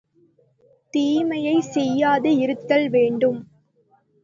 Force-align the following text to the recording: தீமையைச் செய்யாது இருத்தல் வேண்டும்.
தீமையைச் 0.93 1.69
செய்யாது 1.71 2.37
இருத்தல் 2.37 2.89
வேண்டும். 2.89 3.39